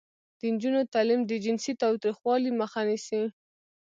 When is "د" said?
0.39-0.41, 1.25-1.31